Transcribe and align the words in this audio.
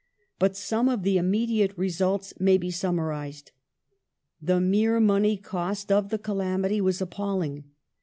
But 0.39 0.55
some 0.57 0.89
of 0.89 1.03
the 1.03 1.19
immediate 1.19 1.77
results 1.77 2.33
may 2.39 2.57
be 2.57 2.71
summarized. 2.71 3.51
The 4.41 4.59
mere 4.59 4.99
money 4.99 5.37
cost 5.37 5.91
of 5.91 6.09
the 6.09 6.17
calamity 6.17 6.81
was 6.81 7.01
appalling. 7.03 7.65